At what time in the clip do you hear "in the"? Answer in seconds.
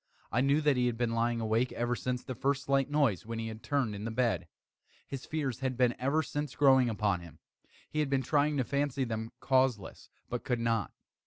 3.93-4.09